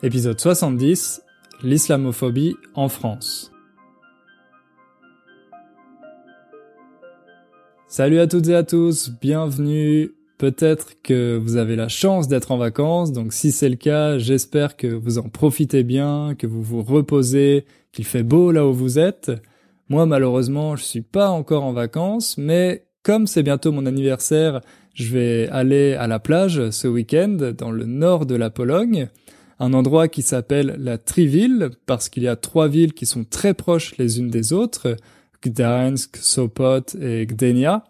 [0.00, 1.22] Épisode 70
[1.64, 3.50] L'islamophobie en France.
[7.88, 10.12] Salut à toutes et à tous, bienvenue.
[10.38, 14.76] Peut-être que vous avez la chance d'être en vacances, donc si c'est le cas, j'espère
[14.76, 19.00] que vous en profitez bien, que vous vous reposez, qu'il fait beau là où vous
[19.00, 19.32] êtes.
[19.88, 24.60] Moi malheureusement, je suis pas encore en vacances, mais comme c'est bientôt mon anniversaire,
[24.94, 29.08] je vais aller à la plage ce week-end dans le nord de la Pologne
[29.58, 33.54] un endroit qui s'appelle la Triville, parce qu'il y a trois villes qui sont très
[33.54, 34.96] proches les unes des autres,
[35.44, 37.84] Gdańsk, Sopot et Gdynia.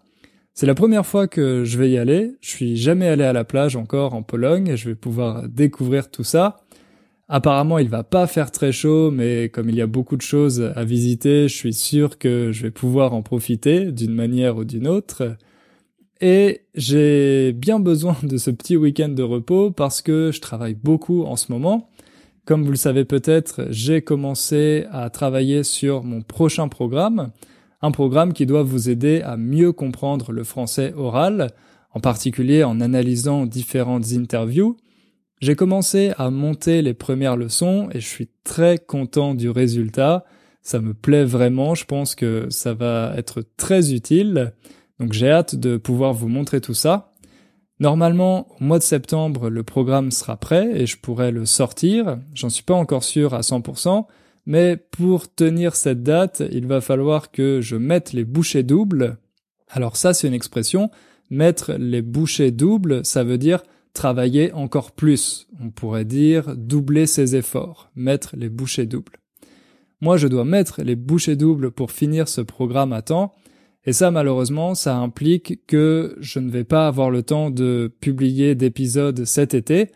[0.53, 2.35] C'est la première fois que je vais y aller.
[2.41, 6.11] Je suis jamais allé à la plage encore en Pologne et je vais pouvoir découvrir
[6.11, 6.57] tout ça.
[7.29, 10.71] Apparemment, il va pas faire très chaud, mais comme il y a beaucoup de choses
[10.75, 14.87] à visiter, je suis sûr que je vais pouvoir en profiter d'une manière ou d'une
[14.87, 15.37] autre.
[16.21, 21.23] Et j'ai bien besoin de ce petit week-end de repos parce que je travaille beaucoup
[21.23, 21.89] en ce moment.
[22.45, 27.31] Comme vous le savez peut-être, j'ai commencé à travailler sur mon prochain programme,
[27.81, 31.51] un programme qui doit vous aider à mieux comprendre le français oral,
[31.91, 34.77] en particulier en analysant différentes interviews.
[35.41, 40.25] J'ai commencé à monter les premières leçons et je suis très content du résultat.
[40.61, 44.53] Ça me plaît vraiment, je pense que ça va être très utile.
[44.99, 47.13] Donc j'ai hâte de pouvoir vous montrer tout ça.
[47.79, 52.19] Normalement, au mois de septembre, le programme sera prêt et je pourrai le sortir.
[52.33, 54.05] J'en suis pas encore sûr à 100%,
[54.45, 59.17] mais pour tenir cette date, il va falloir que je mette les bouchées doubles.
[59.69, 60.91] Alors ça, c'est une expression.
[61.29, 65.47] Mettre les bouchées doubles, ça veut dire travailler encore plus.
[65.61, 69.19] On pourrait dire doubler ses efforts, mettre les bouchées doubles.
[70.01, 73.33] Moi, je dois mettre les bouchées doubles pour finir ce programme à temps,
[73.85, 78.55] et ça, malheureusement, ça implique que je ne vais pas avoir le temps de publier
[78.55, 79.91] d'épisodes cet été.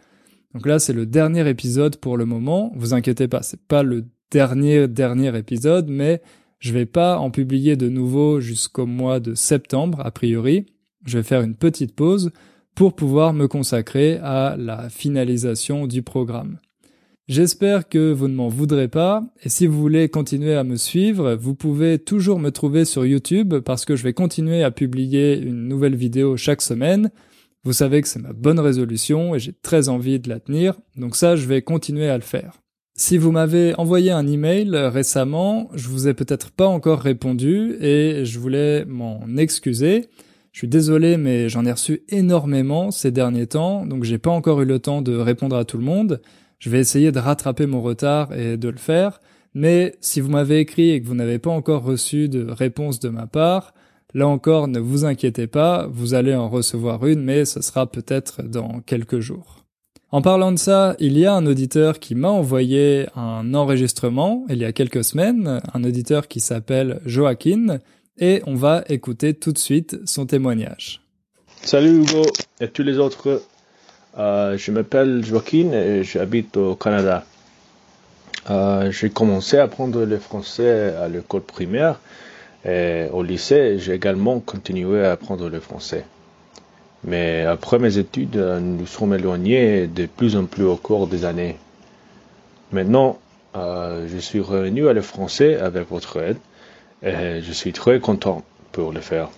[0.53, 2.71] Donc là, c'est le dernier épisode pour le moment.
[2.75, 6.21] Vous inquiétez pas, c'est pas le dernier dernier épisode, mais
[6.59, 10.65] je vais pas en publier de nouveau jusqu'au mois de septembre, a priori.
[11.05, 12.31] Je vais faire une petite pause
[12.75, 16.59] pour pouvoir me consacrer à la finalisation du programme.
[17.29, 21.35] J'espère que vous ne m'en voudrez pas, et si vous voulez continuer à me suivre,
[21.35, 25.69] vous pouvez toujours me trouver sur YouTube parce que je vais continuer à publier une
[25.69, 27.11] nouvelle vidéo chaque semaine.
[27.63, 31.15] Vous savez que c'est ma bonne résolution et j'ai très envie de la tenir, donc
[31.15, 32.59] ça je vais continuer à le faire.
[32.97, 38.25] Si vous m'avez envoyé un email récemment, je vous ai peut-être pas encore répondu et
[38.25, 40.09] je voulais m'en excuser.
[40.51, 44.61] Je suis désolé mais j'en ai reçu énormément ces derniers temps, donc j'ai pas encore
[44.61, 46.21] eu le temps de répondre à tout le monde.
[46.63, 49.19] Je vais essayer de rattraper mon retard et de le faire,
[49.53, 53.09] mais si vous m'avez écrit et que vous n'avez pas encore reçu de réponse de
[53.09, 53.73] ma part,
[54.13, 58.43] là encore ne vous inquiétez pas, vous allez en recevoir une, mais ce sera peut-être
[58.43, 59.65] dans quelques jours.
[60.09, 64.59] En parlant de ça, il y a un auditeur qui m'a envoyé un enregistrement il
[64.59, 67.79] y a quelques semaines, un auditeur qui s'appelle Joaquin,
[68.17, 71.01] et on va écouter tout de suite son témoignage.
[71.61, 72.21] Salut Hugo
[72.61, 73.41] et tous les autres
[74.17, 77.25] euh, je m'appelle Joaquin et j'habite au Canada.
[78.49, 81.99] Euh, j'ai commencé à apprendre le français à l'école primaire
[82.65, 86.05] et au lycée, j'ai également continué à apprendre le français.
[87.05, 91.57] Mais après mes études, nous sommes éloignés de plus en plus au cours des années.
[92.71, 93.19] Maintenant,
[93.55, 96.37] euh, je suis revenu à le français avec votre aide
[97.01, 99.29] et je suis très content pour le faire.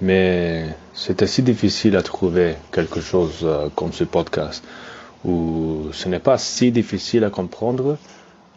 [0.00, 4.64] Mais c'est assez difficile à trouver quelque chose euh, comme ce podcast,
[5.24, 7.96] où ce n'est pas si difficile à comprendre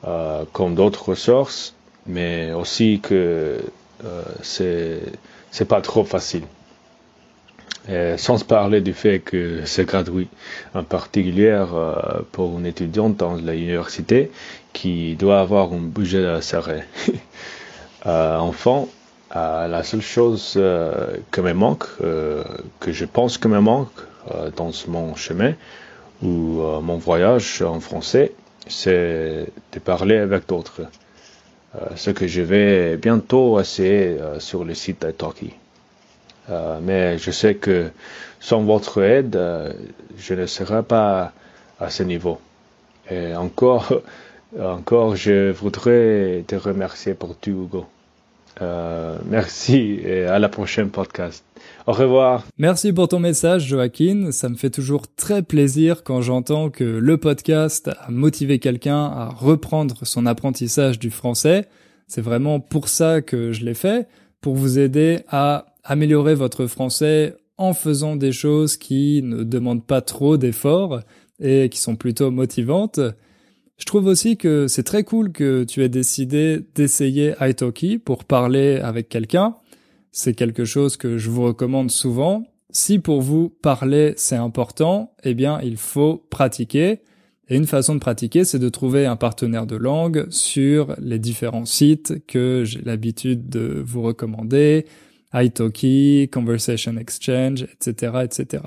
[0.05, 1.75] euh, comme d'autres ressources,
[2.07, 3.59] mais aussi que
[4.03, 5.01] euh, c'est
[5.51, 6.43] c'est pas trop facile.
[7.89, 10.27] Et sans parler du fait que c'est gratuit,
[10.73, 11.93] en particulier euh,
[12.33, 14.29] pour une étudiante dans l'université
[14.73, 16.83] qui doit avoir un budget serré.
[18.05, 18.87] euh, enfin,
[19.35, 22.43] euh, la seule chose euh, que me manque, euh,
[22.79, 23.91] que je pense que me manque
[24.57, 25.53] dans mon chemin
[26.21, 28.33] ou mon voyage en français,
[28.67, 30.81] c'est de parler avec d'autres.
[31.95, 35.53] ce que je vais bientôt essayer sur le site Italki.
[36.81, 37.89] mais je sais que
[38.41, 39.39] sans votre aide,
[40.17, 41.31] je ne serai pas
[41.79, 42.37] à ce niveau.
[43.09, 44.01] Et encore,
[44.59, 47.85] encore, je voudrais te remercier pour tout, Hugo.
[48.61, 51.43] Euh, merci et à la prochaine podcast.
[51.85, 52.45] Au revoir.
[52.57, 54.31] Merci pour ton message, Joaquin.
[54.31, 59.29] Ça me fait toujours très plaisir quand j'entends que le podcast a motivé quelqu'un à
[59.29, 61.67] reprendre son apprentissage du français.
[62.07, 64.07] C'est vraiment pour ça que je l'ai fait,
[64.41, 70.01] pour vous aider à améliorer votre français en faisant des choses qui ne demandent pas
[70.01, 71.01] trop d'efforts
[71.39, 72.99] et qui sont plutôt motivantes.
[73.77, 78.77] Je trouve aussi que c'est très cool que tu aies décidé d'essayer Italki pour parler
[78.77, 79.55] avec quelqu'un.
[80.11, 82.43] C'est quelque chose que je vous recommande souvent.
[82.71, 87.01] Si pour vous parler c'est important, eh bien il faut pratiquer.
[87.49, 91.65] Et une façon de pratiquer, c'est de trouver un partenaire de langue sur les différents
[91.65, 94.85] sites que j'ai l'habitude de vous recommander,
[95.33, 98.63] Italki, Conversation Exchange, etc., etc.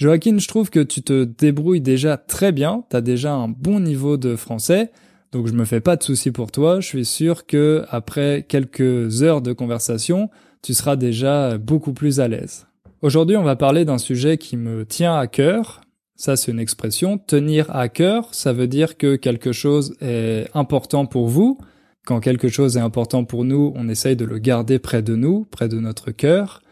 [0.00, 3.80] Joaquin, je trouve que tu te débrouilles déjà très bien, tu as déjà un bon
[3.80, 4.92] niveau de français,
[5.30, 9.22] donc je me fais pas de soucis pour toi, je suis sûr que après quelques
[9.22, 10.30] heures de conversation,
[10.62, 12.66] tu seras déjà beaucoup plus à l'aise.
[13.02, 15.82] Aujourd'hui, on va parler d'un sujet qui me tient à cœur.
[16.16, 17.18] Ça, c'est une expression.
[17.18, 21.58] Tenir à cœur, ça veut dire que quelque chose est important pour vous.
[22.06, 25.44] Quand quelque chose est important pour nous, on essaye de le garder près de nous,
[25.44, 26.62] près de notre cœur.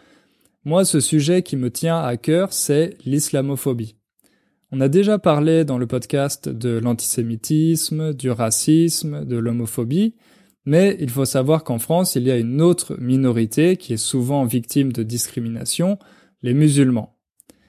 [0.65, 3.97] Moi, ce sujet qui me tient à cœur, c'est l'islamophobie.
[4.71, 10.15] On a déjà parlé dans le podcast de l'antisémitisme, du racisme, de l'homophobie,
[10.67, 14.45] mais il faut savoir qu'en France, il y a une autre minorité qui est souvent
[14.45, 15.99] victime de discrimination,
[16.43, 17.17] les musulmans.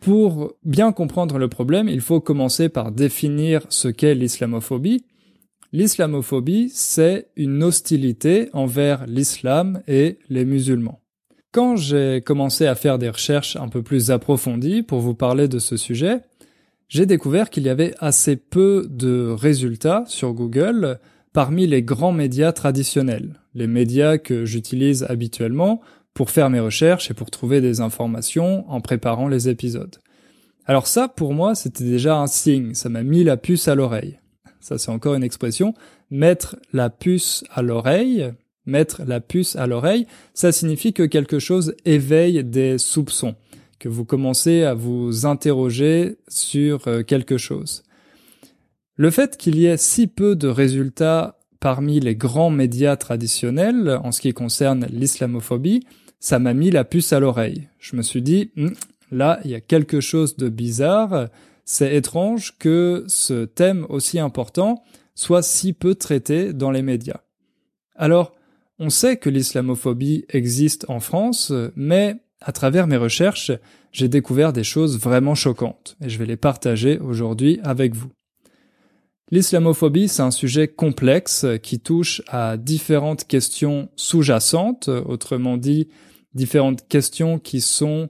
[0.01, 5.06] Pour bien comprendre le problème, il faut commencer par définir ce qu'est l'islamophobie.
[5.71, 11.01] L'islamophobie, c'est une hostilité envers l'islam et les musulmans.
[11.51, 15.57] Quand j'ai commencé à faire des recherches un peu plus approfondies pour vous parler de
[15.57, 16.19] ce sujet,
[16.90, 21.00] j'ai découvert qu'il y avait assez peu de résultats sur Google
[21.34, 25.81] parmi les grands médias traditionnels, les médias que j'utilise habituellement
[26.13, 29.98] pour faire mes recherches et pour trouver des informations en préparant les épisodes.
[30.68, 34.19] Alors ça, pour moi, c'était déjà un signe, ça m'a mis la puce à l'oreille.
[34.60, 35.74] Ça, c'est encore une expression.
[36.12, 38.31] Mettre la puce à l'oreille,
[38.69, 43.36] mettre la puce à l'oreille, ça signifie que quelque chose éveille des soupçons,
[43.80, 47.83] que vous commencez à vous interroger sur euh, quelque chose.
[48.95, 54.12] Le fait qu'il y ait si peu de résultats parmi les grands médias traditionnels en
[54.12, 55.86] ce qui concerne l'islamophobie,
[56.19, 57.68] ça m'a mis la puce à l'oreille.
[57.80, 58.74] Je me suis dit, hum,
[59.12, 61.27] là, il y a quelque chose de bizarre,
[61.66, 64.83] c'est étrange que ce thème aussi important
[65.16, 67.21] soit si peu traité dans les médias.
[67.95, 68.33] Alors,
[68.80, 73.52] on sait que l'islamophobie existe en France, mais à travers mes recherches,
[73.92, 78.10] j'ai découvert des choses vraiment choquantes, et je vais les partager aujourd'hui avec vous.
[79.31, 85.90] L'islamophobie, c'est un sujet complexe qui touche à différentes questions sous-jacentes, autrement dit,
[86.34, 88.10] différentes questions qui sont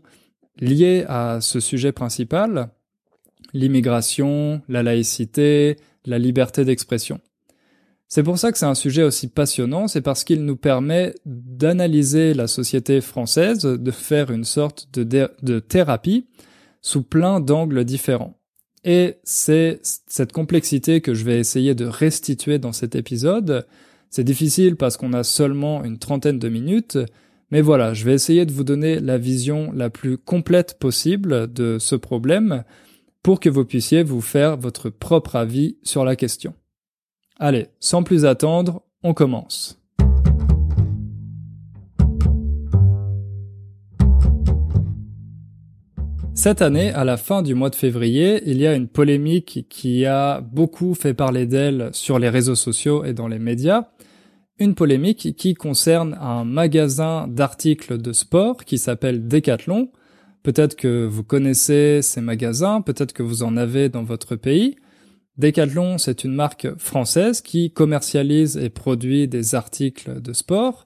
[0.60, 2.70] liées à ce sujet principal,
[3.54, 7.20] l'immigration, la laïcité, la liberté d'expression.
[8.10, 12.34] C'est pour ça que c'est un sujet aussi passionnant, c'est parce qu'il nous permet d'analyser
[12.34, 16.26] la société française, de faire une sorte de, thérapie
[16.82, 18.40] sous plein d'angles différents.
[18.84, 23.68] Et c'est cette complexité que je vais essayer de restituer dans cet épisode.
[24.10, 26.98] C'est difficile parce qu'on a seulement une trentaine de minutes,
[27.52, 31.78] mais voilà, je vais essayer de vous donner la vision la plus complète possible de
[31.78, 32.64] ce problème
[33.22, 36.56] pour que vous puissiez vous faire votre propre avis sur la question.
[37.42, 39.80] Allez, sans plus attendre, on commence.
[46.34, 50.06] Cette année, à la fin du mois de février, il y a une polémique qui
[50.06, 53.88] a beaucoup fait parler d'elle sur les réseaux sociaux et dans les médias.
[54.58, 59.92] Une polémique qui concerne un magasin d'articles de sport qui s'appelle Decathlon.
[60.44, 64.76] Peut-être que vous connaissez ces magasins, peut-être que vous en avez dans votre pays.
[65.40, 70.86] Decathlon, c'est une marque française qui commercialise et produit des articles de sport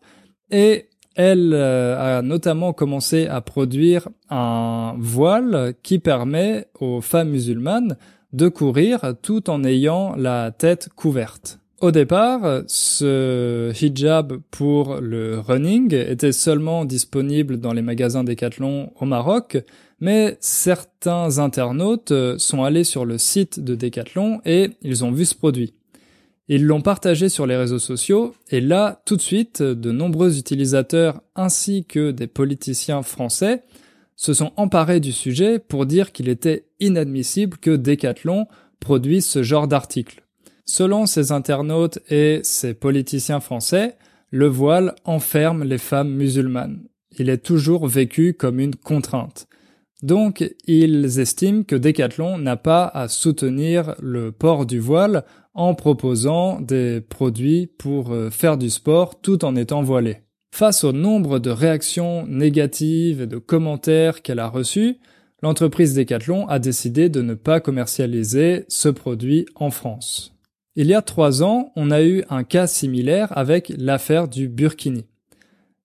[0.52, 7.98] et elle euh, a notamment commencé à produire un voile qui permet aux femmes musulmanes
[8.32, 11.60] de courir tout en ayant la tête couverte.
[11.82, 19.06] Au départ, ce hijab pour le running était seulement disponible dans les magasins Decathlon au
[19.06, 19.58] Maroc,
[20.00, 25.36] mais certains internautes sont allés sur le site de Decathlon et ils ont vu ce
[25.36, 25.74] produit.
[26.48, 31.22] Ils l'ont partagé sur les réseaux sociaux et là, tout de suite, de nombreux utilisateurs
[31.36, 33.64] ainsi que des politiciens français
[34.16, 38.48] se sont emparés du sujet pour dire qu'il était inadmissible que Decathlon
[38.80, 40.23] produise ce genre d'article.
[40.66, 43.98] Selon ces internautes et ces politiciens français,
[44.32, 46.84] le voile enferme les femmes musulmanes.
[47.20, 49.48] Il est toujours vécu comme une contrainte.
[50.02, 56.60] Donc, ils estiment que Decathlon n'a pas à soutenir le port du voile en proposant
[56.60, 60.18] des produits pour euh, faire du sport tout en étant voilé.
[60.54, 64.98] Face au nombre de réactions négatives et de commentaires qu'elle a reçus,
[65.42, 70.33] l'entreprise Decathlon a décidé de ne pas commercialiser ce produit en France.
[70.76, 75.06] Il y a trois ans, on a eu un cas similaire avec l'affaire du burkini.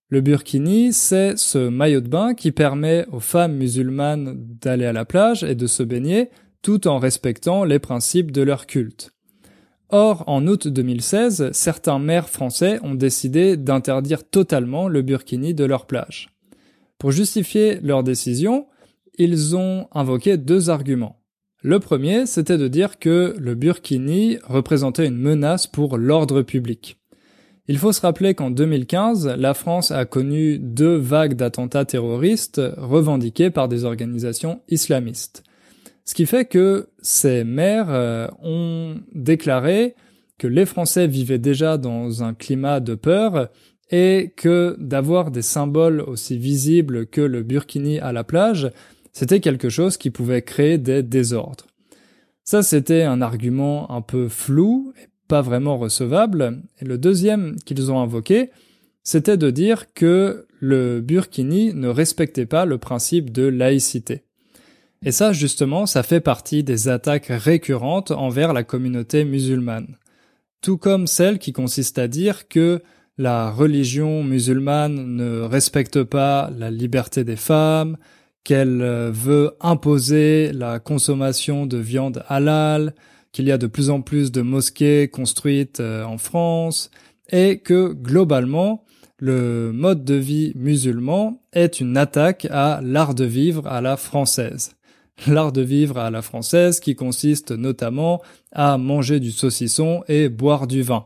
[0.07, 5.05] Le burkini, c'est ce maillot de bain qui permet aux femmes musulmanes d'aller à la
[5.05, 6.31] plage et de se baigner
[6.63, 9.11] tout en respectant les principes de leur culte.
[9.89, 15.85] Or, en août 2016, certains maires français ont décidé d'interdire totalement le burkini de leur
[15.85, 16.29] plage.
[16.97, 18.65] Pour justifier leur décision,
[19.19, 21.18] ils ont invoqué deux arguments.
[21.61, 26.97] Le premier, c'était de dire que le burkini représentait une menace pour l'ordre public.
[27.67, 33.49] Il faut se rappeler qu'en 2015, la France a connu deux vagues d'attentats terroristes revendiqués
[33.49, 35.43] par des organisations islamistes.
[36.05, 39.95] Ce qui fait que ces maires euh, ont déclaré
[40.37, 43.49] que les Français vivaient déjà dans un climat de peur
[43.91, 48.71] et que d'avoir des symboles aussi visibles que le burkini à la plage,
[49.11, 51.67] c'était quelque chose qui pouvait créer des désordres.
[52.43, 56.63] Ça, c'était un argument un peu flou et pas vraiment recevable.
[56.79, 58.49] Et le deuxième qu'ils ont invoqué,
[59.03, 64.23] c'était de dire que le burkini ne respectait pas le principe de laïcité.
[65.05, 69.95] Et ça, justement, ça fait partie des attaques récurrentes envers la communauté musulmane.
[70.61, 72.81] Tout comme celle qui consiste à dire que
[73.17, 77.97] la religion musulmane ne respecte pas la liberté des femmes,
[78.43, 82.95] qu'elle euh, veut imposer la consommation de viande halal,
[83.31, 86.89] qu'il y a de plus en plus de mosquées construites euh, en France,
[87.31, 88.85] et que globalement,
[89.17, 94.75] le mode de vie musulman est une attaque à l'art de vivre à la française
[95.27, 100.67] l'art de vivre à la française qui consiste notamment à manger du saucisson et boire
[100.67, 101.05] du vin.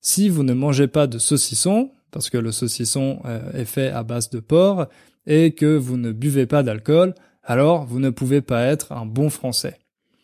[0.00, 4.02] Si vous ne mangez pas de saucisson, parce que le saucisson euh, est fait à
[4.02, 4.86] base de porc,
[5.28, 9.30] et que vous ne buvez pas d'alcool, alors vous ne pouvez pas être un bon
[9.30, 9.78] français.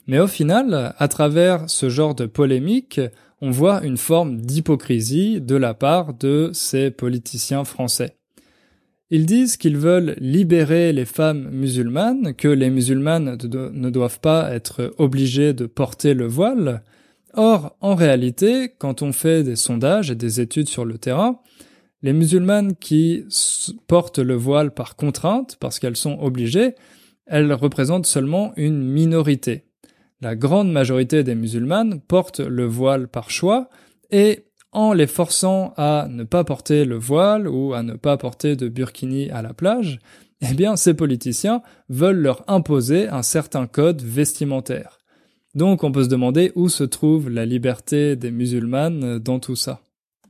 [0.09, 3.01] Mais au final, à travers ce genre de polémique,
[3.41, 8.17] on voit une forme d'hypocrisie de la part de ces politiciens français.
[9.11, 14.95] Ils disent qu'ils veulent libérer les femmes musulmanes, que les musulmanes ne doivent pas être
[14.99, 16.83] obligées de porter le voile.
[17.35, 21.41] Or, en réalité, quand on fait des sondages et des études sur le terrain,
[22.05, 23.25] les musulmanes qui
[23.87, 26.75] portent le voile par contrainte, parce qu'elles sont obligées,
[27.25, 29.65] elles représentent seulement une minorité.
[30.21, 33.71] La grande majorité des musulmanes portent le voile par choix,
[34.11, 38.55] et en les forçant à ne pas porter le voile ou à ne pas porter
[38.55, 39.99] de burkini à la plage,
[40.43, 44.99] eh bien ces politiciens veulent leur imposer un certain code vestimentaire.
[45.55, 49.81] Donc on peut se demander où se trouve la liberté des musulmanes dans tout ça.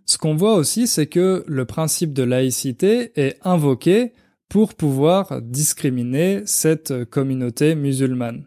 [0.06, 4.12] Ce qu'on voit aussi, c'est que le principe de laïcité est invoqué
[4.49, 8.46] pour pouvoir discriminer cette communauté musulmane.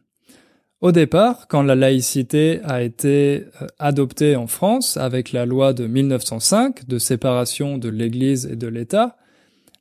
[0.79, 5.87] Au départ, quand la laïcité a été euh, adoptée en France avec la loi de
[5.87, 9.17] 1905 de séparation de l'Église et de l'État,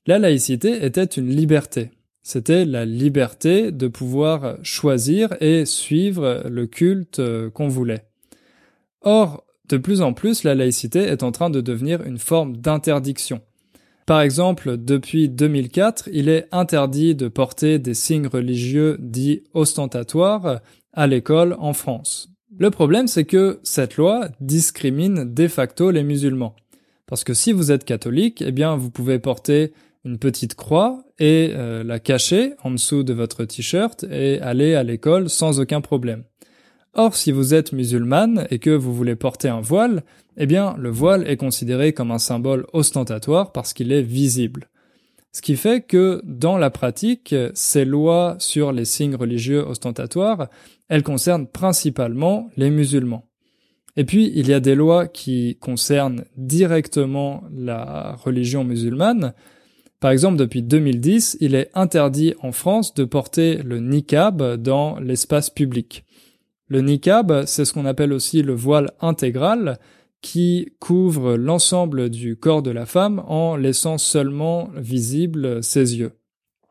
[0.06, 1.90] la laïcité était une liberté.
[2.22, 8.04] C'était la liberté de pouvoir choisir et suivre le culte euh, qu'on voulait.
[9.02, 13.40] Or, de plus en plus, la laïcité est en train de devenir une forme d'interdiction.
[14.06, 20.60] Par exemple, depuis 2004, il est interdit de porter des signes religieux dits ostentatoires
[20.92, 22.28] à l'école en France.
[22.56, 26.54] Le problème, c'est que cette loi discrimine de facto les musulmans.
[27.06, 29.72] Parce que si vous êtes catholique, eh bien, vous pouvez porter
[30.04, 34.84] une petite croix et euh, la cacher en dessous de votre t-shirt et aller à
[34.84, 36.22] l'école sans aucun problème.
[36.98, 40.02] Or, si vous êtes musulmane et que vous voulez porter un voile,
[40.38, 44.70] eh bien, le voile est considéré comme un symbole ostentatoire parce qu'il est visible.
[45.30, 50.48] Ce qui fait que dans la pratique, ces lois sur les signes religieux ostentatoires,
[50.88, 53.28] elles concernent principalement les musulmans.
[53.96, 59.34] Et puis, il y a des lois qui concernent directement la religion musulmane.
[60.00, 65.50] Par exemple, depuis 2010, il est interdit en France de porter le niqab dans l'espace
[65.50, 66.06] public.
[66.68, 69.78] Le niqab, c'est ce qu'on appelle aussi le voile intégral,
[70.20, 76.12] qui couvre l'ensemble du corps de la femme en laissant seulement visibles ses yeux.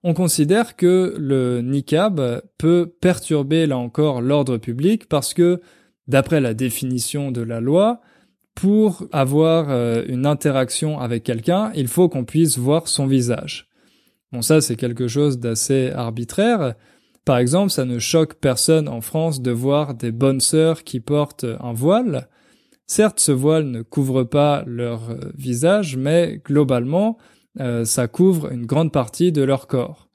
[0.04, 5.62] On considère que le niqab peut perturber là encore l'ordre public parce que,
[6.08, 8.02] d'après la définition de la loi,
[8.56, 13.68] pour avoir euh, une interaction avec quelqu'un, il faut qu'on puisse voir son visage.
[14.32, 16.76] Bon, ça c'est quelque chose d'assez arbitraire.
[17.26, 21.46] Par exemple, ça ne choque personne en France de voir des bonnes sœurs qui portent
[21.60, 22.30] un voile,
[22.88, 27.18] Certes, ce voile ne couvre pas leur euh, visage, mais globalement,
[27.60, 30.10] euh, ça couvre une grande partie de leur corps.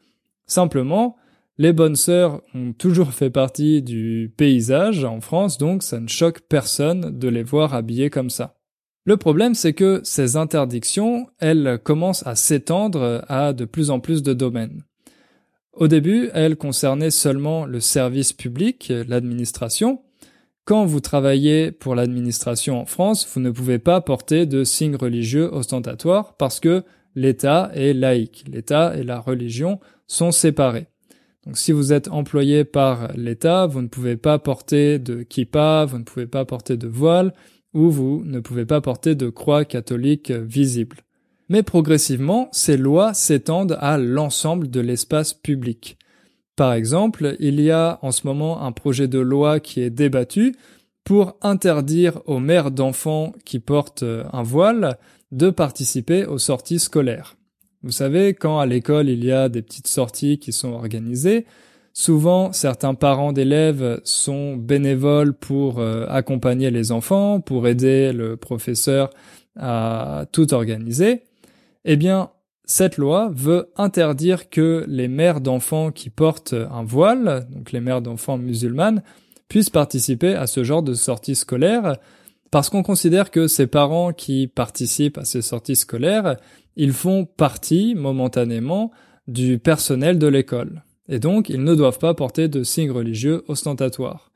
[0.46, 1.16] Simplement,
[1.58, 6.40] Les bonnes sœurs ont toujours fait partie du paysage en France, donc ça ne choque
[6.48, 8.56] personne de les voir habillées comme ça.
[9.04, 14.22] Le problème, c'est que ces interdictions, elles commencent à s'étendre à de plus en plus
[14.22, 14.84] de domaines.
[15.72, 20.02] Au début, elles concernaient seulement le service public, l'administration.
[20.64, 25.52] Quand vous travaillez pour l'administration en France, vous ne pouvez pas porter de signes religieux
[25.52, 26.84] ostentatoires parce que
[27.14, 28.44] l'État est laïque.
[28.50, 30.86] L'État et la religion sont séparés.
[31.46, 35.98] Donc si vous êtes employé par l'État, vous ne pouvez pas porter de kippa, vous
[35.98, 37.32] ne pouvez pas porter de voile,
[37.72, 40.98] ou vous ne pouvez pas porter de croix catholique visible.
[41.50, 45.98] Mais progressivement, ces lois s'étendent à l'ensemble de l'espace public.
[46.54, 50.54] Par exemple, il y a en ce moment un projet de loi qui est débattu
[51.02, 54.96] pour interdire aux mères d'enfants qui portent un voile
[55.32, 57.36] de participer aux sorties scolaires.
[57.82, 61.46] Vous savez, quand à l'école il y a des petites sorties qui sont organisées,
[61.92, 69.10] souvent certains parents d'élèves sont bénévoles pour euh, accompagner les enfants, pour aider le professeur
[69.58, 71.24] à tout organiser.
[71.84, 72.30] Eh bien,
[72.64, 78.02] cette loi veut interdire que les mères d'enfants qui portent un voile, donc les mères
[78.02, 79.02] d'enfants musulmanes,
[79.48, 81.96] puissent participer à ce genre de sorties scolaires
[82.50, 86.36] parce qu'on considère que ces parents qui participent à ces sorties scolaires,
[86.76, 88.90] ils font partie momentanément
[89.28, 94.32] du personnel de l'école, et donc ils ne doivent pas porter de signes religieux ostentatoires.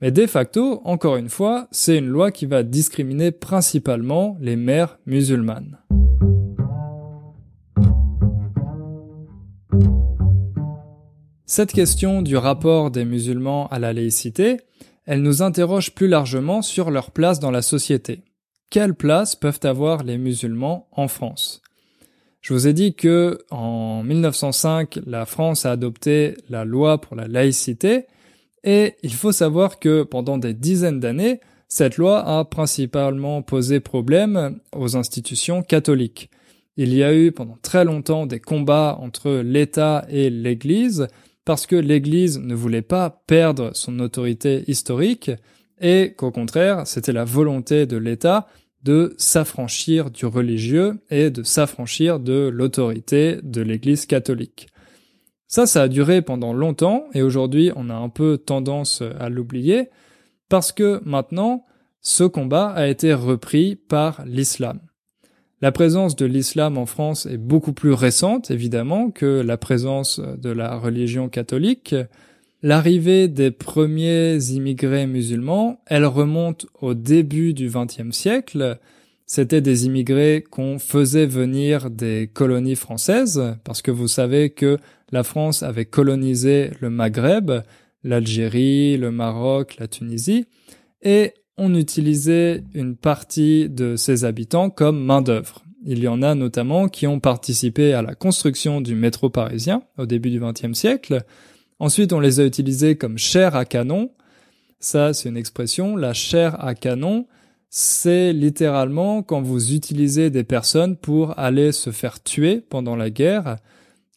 [0.00, 4.98] Mais de facto, encore une fois, c'est une loi qui va discriminer principalement les mères
[5.06, 5.78] musulmanes.
[11.50, 14.58] Cette question du rapport des musulmans à la laïcité,
[15.06, 18.20] elle nous interroge plus largement sur leur place dans la société.
[18.68, 21.62] Quelle place peuvent avoir les musulmans en France?
[22.42, 27.26] Je vous ai dit que en 1905, la France a adopté la loi pour la
[27.26, 28.04] laïcité
[28.62, 34.60] et il faut savoir que pendant des dizaines d'années, cette loi a principalement posé problème
[34.76, 36.28] aux institutions catholiques.
[36.76, 41.08] Il y a eu pendant très longtemps des combats entre l'État et l'Église
[41.48, 45.30] parce que l'Église ne voulait pas perdre son autorité historique
[45.80, 48.48] et qu'au contraire, c'était la volonté de l'État
[48.82, 54.68] de s'affranchir du religieux et de s'affranchir de l'autorité de l'Église catholique.
[55.46, 59.88] Ça, ça a duré pendant longtemps et aujourd'hui on a un peu tendance à l'oublier
[60.50, 61.64] parce que maintenant
[62.02, 64.80] ce combat a été repris par l'islam.
[65.60, 70.50] La présence de l'islam en France est beaucoup plus récente, évidemment, que la présence de
[70.50, 71.96] la religion catholique.
[72.62, 78.78] L'arrivée des premiers immigrés musulmans, elle remonte au début du XXe siècle.
[79.26, 84.78] C'était des immigrés qu'on faisait venir des colonies françaises, parce que vous savez que
[85.10, 87.50] la France avait colonisé le Maghreb,
[88.04, 90.46] l'Algérie, le Maroc, la Tunisie,
[91.02, 95.64] et on utilisait une partie de ses habitants comme main-d'œuvre.
[95.84, 100.06] Il y en a notamment qui ont participé à la construction du métro parisien au
[100.06, 101.24] début du XXe siècle.
[101.78, 104.10] Ensuite, on les a utilisés comme chair à canon.
[104.80, 105.96] Ça, c'est une expression.
[105.96, 107.26] La chair à canon,
[107.70, 113.56] c'est littéralement quand vous utilisez des personnes pour aller se faire tuer pendant la guerre.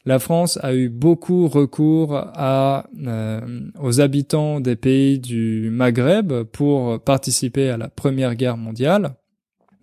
[0.06, 3.42] La France a eu beaucoup recours euh,
[3.80, 9.16] aux habitants des pays du Maghreb pour participer à la Première Guerre mondiale.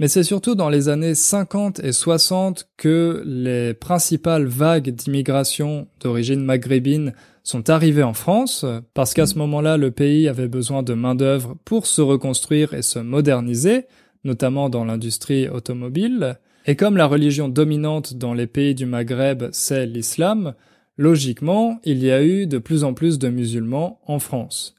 [0.00, 6.44] Mais c'est surtout dans les années 50 et 60 que les principales vagues d'immigration d'origine
[6.44, 11.56] maghrébine sont arrivées en France, parce qu'à ce moment-là, le pays avait besoin de main-d'œuvre
[11.64, 13.86] pour se reconstruire et se moderniser,
[14.22, 16.38] notamment dans l'industrie automobile.
[16.68, 20.52] Et comme la religion dominante dans les pays du Maghreb, c'est l'islam,
[20.98, 24.74] logiquement, il y a eu de plus en plus de musulmans en France.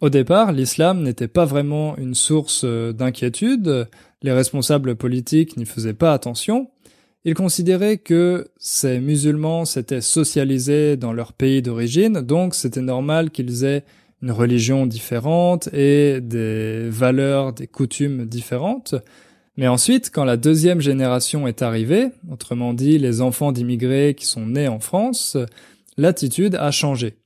[0.00, 3.88] Au départ, l'islam n'était pas vraiment une source euh, d'inquiétude,
[4.22, 6.70] les responsables politiques n'y faisaient pas attention,
[7.24, 13.64] ils considéraient que ces musulmans s'étaient socialisés dans leur pays d'origine, donc c'était normal qu'ils
[13.64, 13.82] aient
[14.22, 18.94] une religion différente et des valeurs, des coutumes différentes,
[19.56, 24.46] mais ensuite, quand la deuxième génération est arrivée, autrement dit les enfants d'immigrés qui sont
[24.46, 25.36] nés en France,
[25.96, 27.18] l'attitude a changé.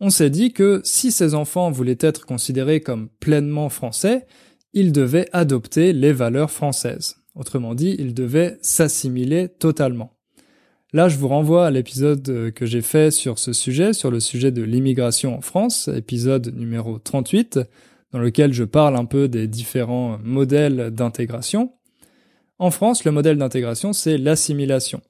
[0.00, 4.26] On s'est dit que si ces enfants voulaient être considérés comme pleinement français,
[4.72, 7.16] ils devaient adopter les valeurs françaises.
[7.34, 10.12] Autrement dit, ils devaient s'assimiler totalement.
[10.94, 14.50] Là, je vous renvoie à l'épisode que j'ai fait sur ce sujet, sur le sujet
[14.52, 17.60] de l'immigration en France, épisode numéro 38,
[18.12, 21.72] dans lequel je parle un peu des différents modèles d'intégration.
[22.58, 25.00] En France, le modèle d'intégration, c'est l'assimilation.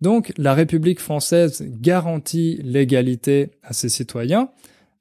[0.00, 4.50] Donc la République française garantit l'égalité à ses citoyens,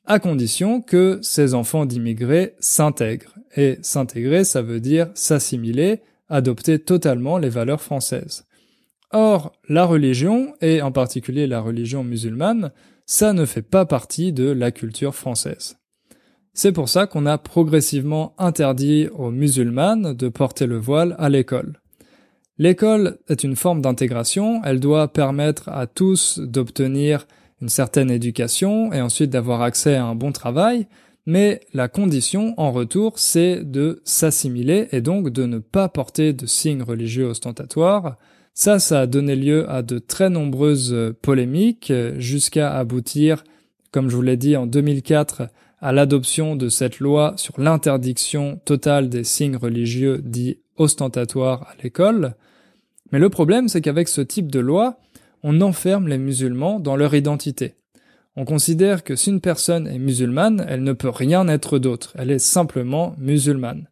[0.05, 3.35] à condition que ces enfants d'immigrés s'intègrent.
[3.57, 8.45] Et s'intégrer, ça veut dire s'assimiler, adopter totalement les valeurs françaises.
[9.11, 12.71] Or, la religion, et en particulier la religion musulmane,
[13.05, 15.80] ça ne fait pas partie de la culture française.
[16.53, 21.79] C'est pour ça qu'on a progressivement interdit aux musulmanes de porter le voile à l'école.
[22.57, 27.25] L'école est une forme d'intégration, elle doit permettre à tous d'obtenir
[27.61, 30.87] une certaine éducation et ensuite d'avoir accès à un bon travail,
[31.25, 36.45] mais la condition en retour c'est de s'assimiler et donc de ne pas porter de
[36.45, 38.17] signes religieux ostentatoires.
[38.53, 43.45] Ça, ça a donné lieu à de très nombreuses polémiques jusqu'à aboutir,
[43.91, 45.43] comme je vous l'ai dit en 2004,
[45.81, 52.35] à l'adoption de cette loi sur l'interdiction totale des signes religieux dits ostentatoires à l'école.
[53.11, 54.99] Mais le problème, c'est qu'avec ce type de loi,
[55.43, 57.73] on enferme les musulmans dans leur identité.
[58.35, 62.31] On considère que si une personne est musulmane, elle ne peut rien être d'autre, elle
[62.31, 63.89] est simplement musulmane.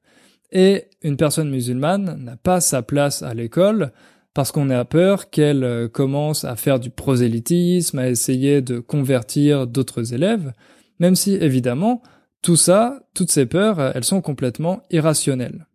[0.51, 3.91] Et une personne musulmane n'a pas sa place à l'école
[4.33, 9.67] parce qu'on a peur qu'elle euh, commence à faire du prosélytisme, à essayer de convertir
[9.67, 10.53] d'autres élèves,
[10.99, 12.01] même si évidemment,
[12.41, 15.67] tout ça, toutes ces peurs, elles sont complètement irrationnelles.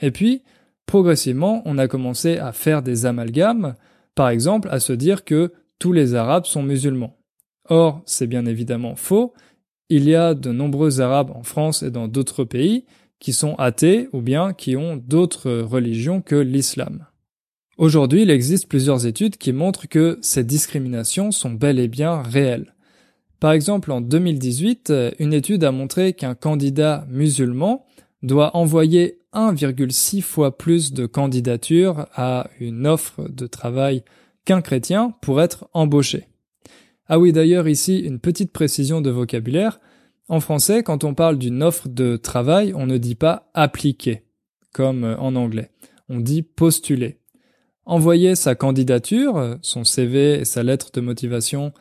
[0.00, 0.42] Et puis,
[0.86, 3.74] progressivement, on a commencé à faire des amalgames,
[4.14, 7.16] par exemple à se dire que tous les Arabes sont musulmans.
[7.68, 9.32] Or, c'est bien évidemment faux,
[9.88, 12.84] il y a de nombreux Arabes en France et dans d'autres pays
[13.18, 17.06] qui sont athées ou bien qui ont d'autres religions que l'islam.
[17.78, 22.74] Aujourd'hui, il existe plusieurs études qui montrent que ces discriminations sont bel et bien réelles.
[23.42, 27.84] Par exemple, en 2018, une étude a montré qu'un candidat musulman
[28.22, 34.04] doit envoyer 1,6 fois plus de candidatures à une offre de travail
[34.44, 36.28] qu'un chrétien pour être embauché.
[37.08, 39.80] Ah oui, d'ailleurs ici, une petite précision de vocabulaire.
[40.28, 44.22] En français, quand on parle d'une offre de travail, on ne dit pas appliquer,
[44.72, 45.72] comme en anglais.
[46.08, 47.18] On dit postuler.
[47.86, 51.72] Envoyer sa candidature, son CV et sa lettre de motivation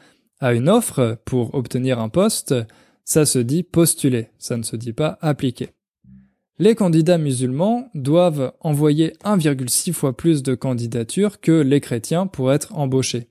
[0.41, 2.55] à une offre pour obtenir un poste,
[3.05, 5.69] ça se dit postuler, ça ne se dit pas appliquer.
[6.59, 12.75] Les candidats musulmans doivent envoyer 1,6 fois plus de candidatures que les chrétiens pour être
[12.75, 13.27] embauchés.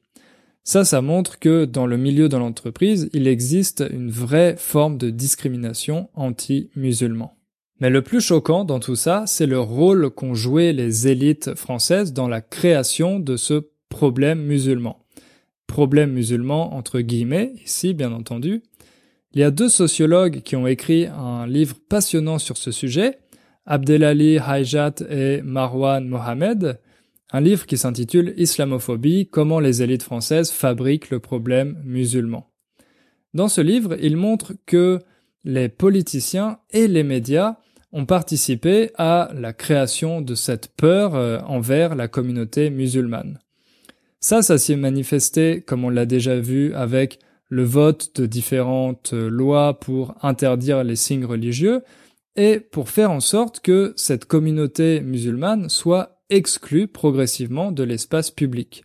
[0.65, 5.11] Ça, ça montre que dans le milieu de l'entreprise, il existe une vraie forme de
[5.11, 7.37] discrimination anti-musulman.
[7.81, 12.13] Mais le plus choquant dans tout ça, c'est le rôle qu'ont joué les élites françaises
[12.13, 15.00] dans la création de ce problème musulman
[15.71, 18.63] problème musulman entre guillemets, ici bien entendu.
[19.33, 23.19] Il y a deux sociologues qui ont écrit un livre passionnant sur ce sujet,
[23.67, 26.81] Abdelali Hajat et Marwan Mohamed,
[27.31, 32.51] un livre qui s'intitule Islamophobie, comment les élites françaises fabriquent le problème musulman.
[33.33, 34.99] Dans ce livre, ils montrent que
[35.45, 37.59] les politiciens et les médias
[37.93, 43.39] ont participé à la création de cette peur euh, envers la communauté musulmane.
[44.21, 49.81] Ça, ça s'est manifesté, comme on l'a déjà vu, avec le vote de différentes lois
[49.81, 51.83] pour interdire les signes religieux
[52.37, 58.85] et pour faire en sorte que cette communauté musulmane soit exclue progressivement de l'espace public.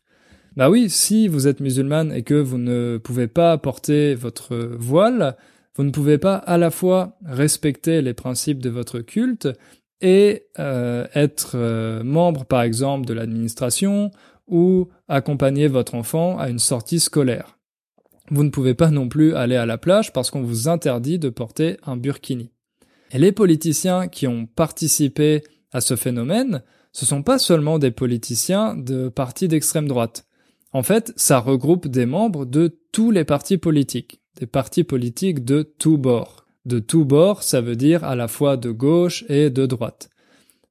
[0.56, 5.36] Bah oui, si vous êtes musulmane et que vous ne pouvez pas porter votre voile,
[5.76, 9.50] vous ne pouvez pas à la fois respecter les principes de votre culte
[10.00, 14.12] et euh, être euh, membre par exemple de l'administration
[14.48, 17.58] ou accompagner votre enfant à une sortie scolaire.
[18.32, 21.30] Vous ne pouvez pas non plus aller à la plage parce qu'on vous interdit de
[21.30, 22.52] porter un burkini.
[23.12, 28.76] Et les politiciens qui ont participé à ce phénomène, ce sont pas seulement des politiciens
[28.76, 30.26] de partis d'extrême droite.
[30.72, 35.62] En fait, ça regroupe des membres de tous les partis politiques, des partis politiques de
[35.62, 36.46] tous bords.
[36.66, 40.10] De tous bords, ça veut dire à la fois de gauche et de droite.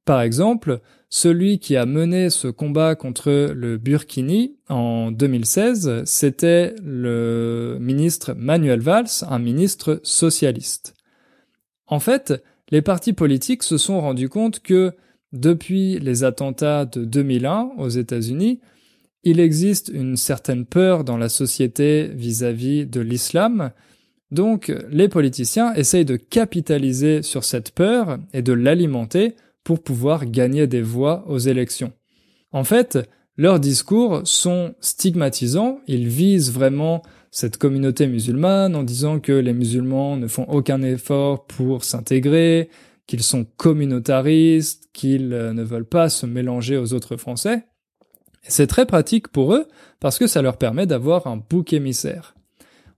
[0.03, 7.77] Par exemple, celui qui a mené ce combat contre le Burkini en 2016, c'était le
[7.79, 10.95] ministre Manuel Valls, un ministre socialiste.
[11.87, 14.93] En fait, les partis politiques se sont rendus compte que
[15.31, 18.59] depuis les attentats de 2001 aux États-Unis,
[19.23, 23.71] il existe une certaine peur dans la société vis-à-vis de l'islam.
[24.31, 29.35] Donc, les politiciens essayent de capitaliser sur cette peur et de l'alimenter
[29.65, 31.91] pour pouvoir gagner des voix aux élections.
[32.53, 32.99] En fait,
[33.35, 37.01] leurs discours sont stigmatisants, ils visent vraiment
[37.31, 42.69] cette communauté musulmane en disant que les musulmans ne font aucun effort pour s'intégrer,
[43.07, 47.65] qu'ils sont communautaristes, qu'ils euh, ne veulent pas se mélanger aux autres Français.
[48.47, 49.67] c'est très pratique pour eux
[49.99, 52.35] parce que ça leur permet d'avoir un bouc émissaire.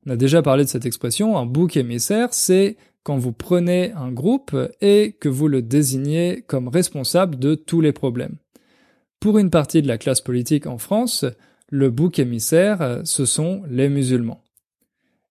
[0.05, 4.11] On a déjà parlé de cette expression, un bouc émissaire, c'est quand vous prenez un
[4.11, 8.35] groupe et que vous le désignez comme responsable de tous les problèmes.
[9.21, 11.23] Pour une partie de la classe politique en France,
[11.69, 14.43] le bouc émissaire, ce sont les musulmans.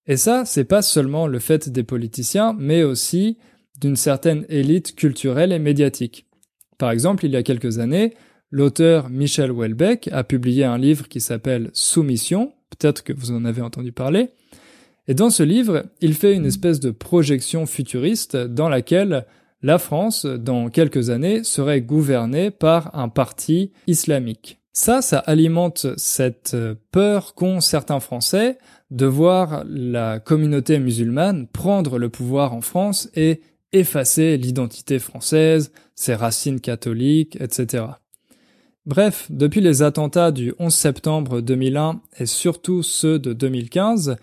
[0.06, 3.36] Et ça, c'est pas seulement le fait des politiciens, mais aussi
[3.78, 6.24] d'une certaine élite culturelle et médiatique.
[6.78, 8.14] Par exemple, il y a quelques années,
[8.50, 13.60] l'auteur Michel Houellebecq a publié un livre qui s'appelle Soumission, peut-être que vous en avez
[13.60, 14.30] entendu parler,
[15.08, 19.26] et dans ce livre, il fait une espèce de projection futuriste dans laquelle
[19.62, 24.58] la France, dans quelques années, serait gouvernée par un parti islamique.
[24.72, 26.56] Ça, ça alimente cette
[26.90, 28.58] peur qu'ont certains Français
[28.90, 33.40] de voir la communauté musulmane prendre le pouvoir en France et
[33.72, 37.84] effacer l'identité française, ses racines catholiques, etc.
[38.84, 44.16] Bref, depuis les attentats du 11 septembre 2001 et surtout ceux de 2015,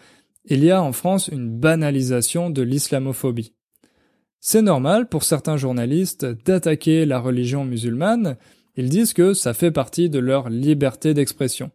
[0.45, 3.53] il y a en France une banalisation de l'islamophobie.
[4.39, 8.38] C'est normal pour certains journalistes d'attaquer la religion musulmane,
[8.75, 11.71] ils disent que ça fait partie de leur liberté d'expression.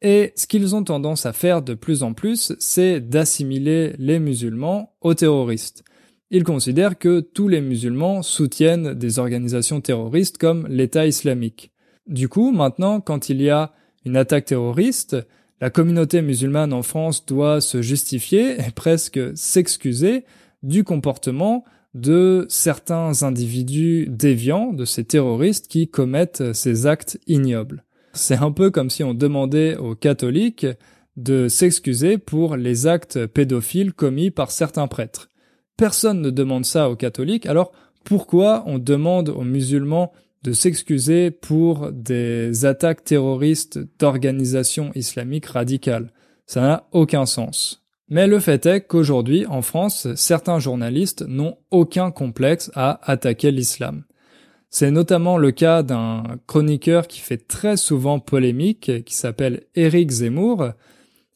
[0.00, 4.94] Et ce qu'ils ont tendance à faire de plus en plus, c'est d'assimiler les musulmans
[5.00, 5.84] aux terroristes.
[6.30, 11.72] Ils considèrent que tous les musulmans soutiennent des organisations terroristes comme l'État islamique.
[12.06, 13.72] Du coup, maintenant, quand il y a
[14.04, 15.16] une attaque terroriste,
[15.62, 20.24] la communauté musulmane en France doit se justifier et presque s'excuser
[20.64, 27.84] du comportement de certains individus déviants, de ces terroristes qui commettent ces actes ignobles.
[28.12, 30.66] C'est un peu comme si on demandait aux catholiques
[31.16, 35.28] de s'excuser pour les actes pédophiles commis par certains prêtres.
[35.76, 37.70] Personne ne demande ça aux catholiques, alors
[38.02, 46.12] pourquoi on demande aux musulmans de s'excuser pour des attaques terroristes d'organisations islamiques radicales
[46.46, 47.82] Ça n'a aucun sens.
[48.08, 54.04] Mais le fait est qu'aujourd'hui, en France, certains journalistes n'ont aucun complexe à attaquer l'islam.
[54.68, 60.72] C'est notamment le cas d'un chroniqueur qui fait très souvent polémique, qui s'appelle Éric Zemmour.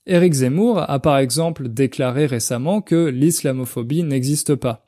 [0.07, 4.86] Éric Zemmour a par exemple déclaré récemment que l'islamophobie n'existe pas.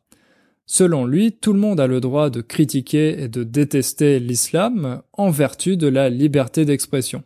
[0.70, 5.30] Selon lui, tout le monde a le droit de critiquer et de détester l'islam en
[5.30, 7.24] vertu de la liberté d'expression.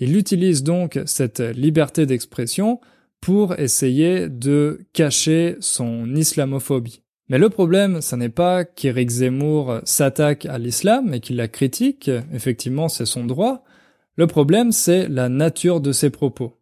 [0.00, 2.80] Il utilise donc cette liberté d'expression
[3.20, 7.02] pour essayer de cacher son islamophobie.
[7.28, 12.10] Mais le problème, ce n'est pas qu'Éric Zemmour s'attaque à l'islam et qu'il la critique,
[12.32, 13.62] effectivement c'est son droit,
[14.16, 16.57] le problème c'est la nature de ses propos.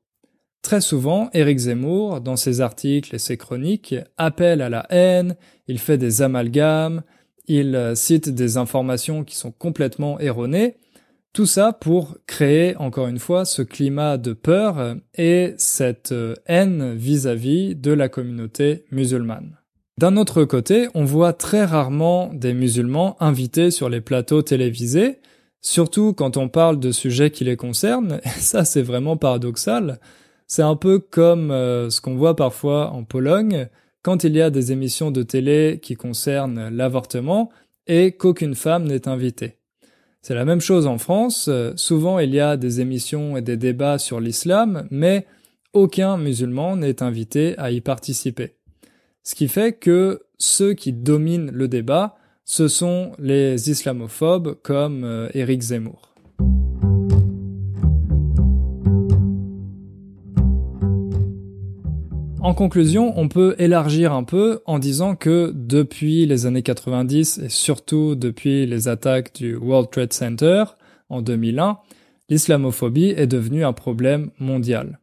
[0.66, 5.36] Très souvent, Éric Zemmour, dans ses articles et ses chroniques, appelle à la haine,
[5.68, 7.04] il fait des amalgames,
[7.46, 10.74] il cite des informations qui sont complètement erronées,
[11.32, 16.12] tout ça pour créer, encore une fois, ce climat de peur et cette
[16.46, 19.60] haine vis-à-vis -vis de la communauté musulmane.
[20.00, 25.20] D'un autre côté, on voit très rarement des musulmans invités sur les plateaux télévisés,
[25.60, 30.00] surtout quand on parle de sujets qui les concernent, et ça c'est vraiment paradoxal.
[30.46, 33.68] C'est un peu comme euh, ce qu'on voit parfois en Pologne,
[34.02, 37.50] quand il y a des émissions de télé qui concernent l'avortement
[37.86, 39.58] et qu'aucune femme n'est invitée.
[40.22, 43.98] C'est la même chose en France, souvent il y a des émissions et des débats
[43.98, 45.26] sur l'islam, mais
[45.72, 48.54] aucun musulman n'est invité à y participer.
[49.22, 55.28] Ce qui fait que ceux qui dominent le débat, ce sont les islamophobes comme euh,
[55.34, 56.14] Éric Zemmour.
[62.46, 67.48] En conclusion, on peut élargir un peu en disant que depuis les années 90 et
[67.48, 70.62] surtout depuis les attaques du World Trade Center
[71.08, 71.78] en 2001,
[72.28, 75.00] l'islamophobie est devenue un problème mondial.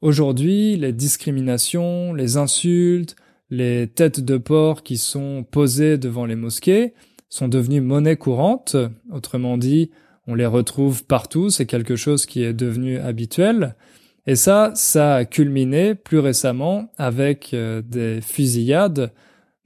[0.00, 3.16] Aujourd'hui, les discriminations, les insultes,
[3.50, 6.94] les têtes de porc qui sont posées devant les mosquées
[7.28, 8.76] sont devenues monnaie courante.
[9.10, 9.90] Autrement dit,
[10.28, 13.74] on les retrouve partout, c'est quelque chose qui est devenu habituel.
[14.26, 19.12] Et ça, ça a culminé plus récemment avec euh, des fusillades,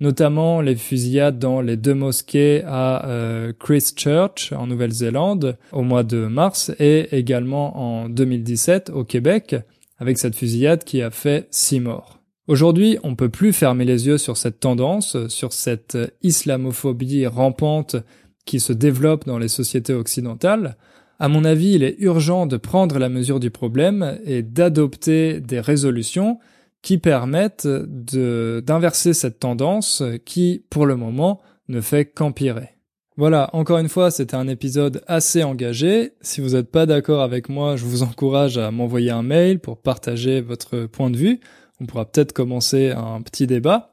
[0.01, 6.27] notamment les fusillades dans les deux mosquées à euh, Christchurch en Nouvelle-Zélande au mois de
[6.27, 9.57] mars et également en 2017 au Québec
[9.99, 12.21] avec cette fusillade qui a fait six morts.
[12.47, 17.97] Aujourd'hui, on peut plus fermer les yeux sur cette tendance, sur cette islamophobie rampante
[18.45, 20.77] qui se développe dans les sociétés occidentales.
[21.19, 25.61] À mon avis, il est urgent de prendre la mesure du problème et d'adopter des
[25.61, 26.39] résolutions
[26.83, 32.71] qui permettent d'inverser cette tendance qui, pour le moment, ne fait qu'empirer.
[33.17, 36.13] Voilà, encore une fois, c'était un épisode assez engagé.
[36.21, 39.79] Si vous n'êtes pas d'accord avec moi, je vous encourage à m'envoyer un mail pour
[39.79, 41.41] partager votre point de vue.
[41.81, 43.93] On pourra peut-être commencer un petit débat.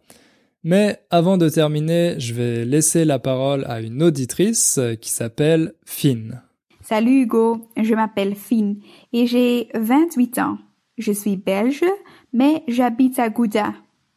[0.64, 6.42] Mais avant de terminer, je vais laisser la parole à une auditrice qui s'appelle Finn.
[6.92, 8.82] Salut Hugo, je m'appelle Finn
[9.14, 10.58] et j'ai 28 ans.
[10.98, 11.86] Je suis belge,
[12.34, 13.74] mais j'habite à Gouda.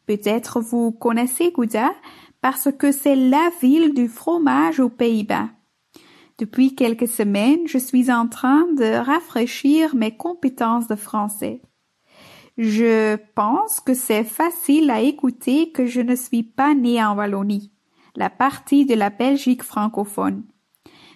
[0.07, 1.93] Peut-être vous connaissez Gouda
[2.41, 5.51] parce que c'est la ville du fromage aux Pays-Bas.
[6.39, 11.63] Depuis quelques semaines, je suis en train de rafraîchir mes compétences de français.
[12.59, 17.71] Je pense que c'est facile à écouter que je ne suis pas née en Wallonie,
[18.17, 20.43] la partie de la Belgique francophone.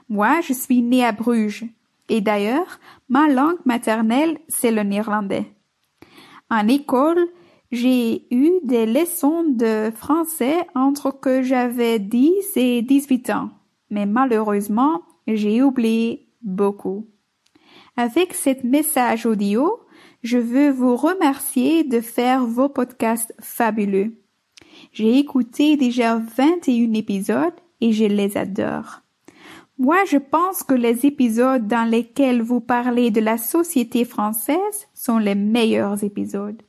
[0.09, 1.65] Moi, je suis née à Bruges.
[2.09, 5.53] Et d'ailleurs, ma langue maternelle, c'est le néerlandais.
[6.51, 7.29] En école,
[7.71, 13.51] j'ai eu des leçons de français entre que j'avais 10 et 18 ans.
[13.91, 17.07] Mais malheureusement, j'ai oublié beaucoup.
[17.97, 19.81] Avec cet message audio,
[20.23, 24.15] je veux vous remercier de faire vos podcasts fabuleux.
[24.93, 29.03] J'ai écouté déjà 21 épisodes et je les adore.
[29.81, 35.19] Moi, je pense que les épisodes dans lesquels vous parlez de la société française sont
[35.19, 36.61] les meilleurs épisodes.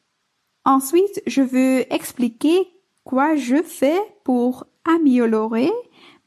[0.63, 2.67] Ensuite, je veux expliquer
[3.03, 5.71] quoi je fais pour améliorer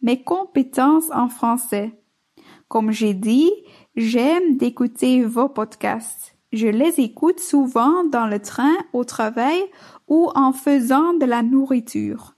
[0.02, 1.92] mes compétences en français.
[2.66, 3.52] Comme j'ai dit,
[3.94, 6.36] j'aime d'écouter vos podcasts.
[6.52, 9.62] Je les écoute souvent dans le train, au travail
[10.08, 12.34] ou en faisant de la nourriture.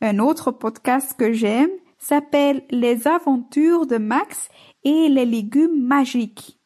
[0.00, 1.70] Un autre podcast que j'aime
[2.02, 4.48] s'appelle Les aventures de Max
[4.82, 6.58] et les légumes magiques.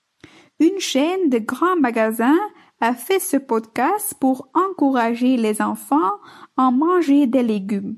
[0.58, 2.38] Une chaîne de grands magasins
[2.80, 6.12] a fait ce podcast pour encourager les enfants
[6.56, 7.96] à manger des légumes.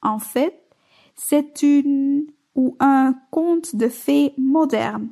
[0.00, 0.62] En fait,
[1.16, 5.10] c'est une ou un conte de fées moderne.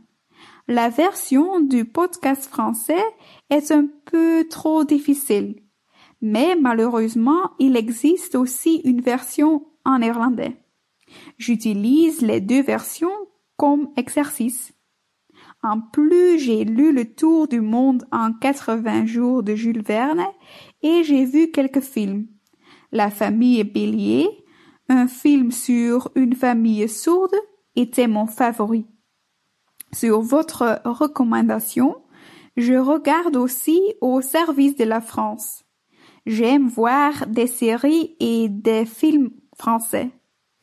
[0.69, 3.05] La version du podcast français
[3.51, 5.57] est un peu trop difficile,
[6.23, 10.57] mais malheureusement, il existe aussi une version en néerlandais.
[11.39, 13.15] J'utilise les deux versions
[13.57, 14.73] comme exercice.
[15.63, 20.25] En plus, j'ai lu Le Tour du monde en 80 jours de Jules Verne
[20.83, 22.27] et j'ai vu quelques films.
[22.93, 24.29] La famille Bélier,
[24.89, 27.35] un film sur une famille sourde,
[27.77, 28.87] était mon favori.
[29.93, 31.97] Sur votre recommandation,
[32.57, 35.65] je regarde aussi au service de la France.
[36.27, 40.11] J'aime voir des séries et des films français.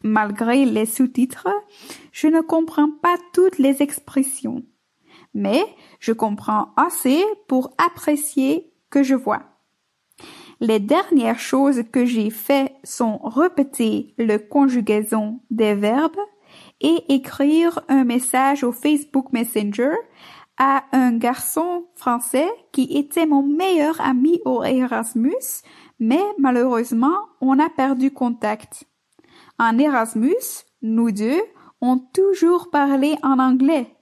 [0.04, 1.48] Malgré les sous-titres,
[2.12, 4.64] je ne comprends pas toutes les expressions
[5.34, 5.64] mais
[6.00, 9.44] je comprends assez pour apprécier que je vois.
[10.60, 16.20] Les dernières choses que j'ai fait sont répéter le conjugaison des verbes
[16.82, 19.94] et écrire un message au Facebook Messenger
[20.58, 25.64] à un garçon français qui était mon meilleur ami au Erasmus,
[26.00, 28.86] mais malheureusement, on a perdu contact.
[29.62, 31.42] En Erasmus, nous deux,
[31.80, 33.96] on toujours parlé en anglais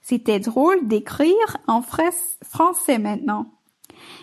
[0.00, 3.46] c'était drôle d'écrire en français maintenant.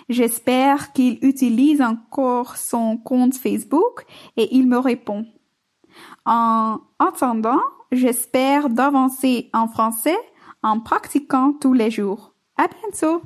[0.10, 4.06] J'espère qu'il utilise encore son compte Facebook
[4.38, 5.25] et il me répond.
[6.25, 10.17] En attendant, j'espère d'avancer en français
[10.63, 12.34] en pratiquant tous les jours.
[12.58, 13.21] À bientôt!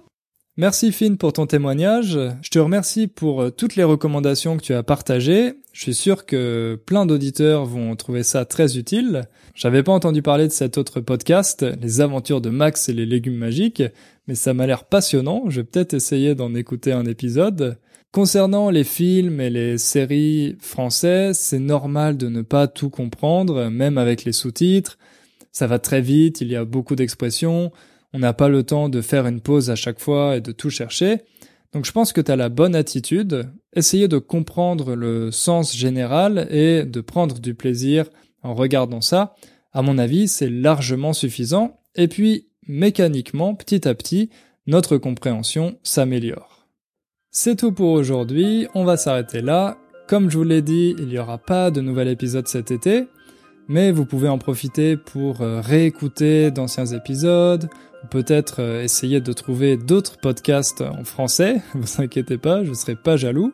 [0.58, 2.18] Merci Finn pour ton témoignage.
[2.42, 5.56] Je te remercie pour euh, toutes les recommandations que tu as partagées.
[5.74, 9.24] Je suis sûr que plein d'auditeurs vont trouver ça très utile.
[9.54, 13.36] J'avais pas entendu parler de cet autre podcast, Les aventures de Max et les légumes
[13.36, 13.84] magiques,
[14.30, 15.44] mais ça m'a l'air passionnant.
[15.50, 17.78] Je vais peut-être essayer d'en écouter un épisode.
[18.14, 23.98] Concernant les films et les séries françaises, c'est normal de ne pas tout comprendre, même
[23.98, 24.98] avec les sous-titres.
[25.52, 27.74] Ça va très vite, il y a beaucoup d'expressions
[28.16, 30.70] on n'a pas le temps de faire une pause à chaque fois et de tout
[30.70, 31.24] chercher.
[31.74, 36.48] Donc je pense que tu as la bonne attitude, essayer de comprendre le sens général
[36.50, 38.06] et de prendre du plaisir
[38.42, 39.36] en regardant ça.
[39.74, 41.82] À mon avis, c'est largement suffisant.
[41.96, 44.30] Et puis, mécaniquement, petit à petit,
[44.66, 46.70] notre compréhension s'améliore.
[47.32, 49.78] C'est tout pour aujourd'hui, on va s'arrêter là.
[50.08, 53.08] Comme je vous l'ai dit, il n'y aura pas de nouvel épisode cet été,
[53.68, 57.68] mais vous pouvez en profiter pour euh, réécouter d'anciens épisodes,
[58.10, 63.18] peut-être euh, essayer de trouver d'autres podcasts en français, vous inquiétez pas, je serai pas
[63.18, 63.54] jaloux.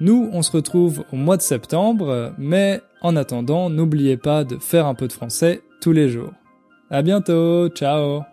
[0.00, 4.86] Nous, on se retrouve au mois de septembre, mais en attendant, n'oubliez pas de faire
[4.86, 6.32] un peu de français tous les jours.
[6.90, 8.31] À bientôt, ciao